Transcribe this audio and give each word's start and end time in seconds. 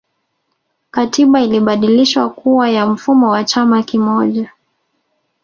katiba 0.91 1.41
ilibadilishwa 1.41 2.29
kuwa 2.29 2.69
ya 2.69 2.85
mfumo 2.87 3.29
wa 3.29 3.43
chama 3.43 3.83
kimoja 3.83 4.51